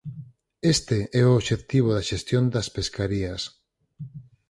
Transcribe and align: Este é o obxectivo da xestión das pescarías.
Este 0.73 0.99
é 1.19 1.21
o 1.25 1.35
obxectivo 1.39 1.89
da 1.93 2.07
xestión 2.09 2.43
das 2.53 2.67
pescarías. 2.75 3.41